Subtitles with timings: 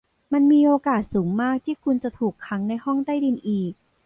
[0.33, 3.71] มันมีโอกาสสูงมากที่คุณจะถูกขังในห้องใต้ดินอีก